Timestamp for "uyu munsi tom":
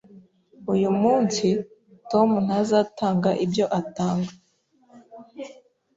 0.73-2.29